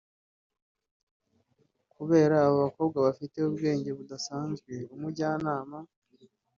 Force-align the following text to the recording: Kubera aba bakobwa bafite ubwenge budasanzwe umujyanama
Kubera 1.93 2.35
aba 2.39 2.55
bakobwa 2.63 2.97
bafite 3.07 3.37
ubwenge 3.49 3.89
budasanzwe 3.97 4.73
umujyanama 4.93 5.77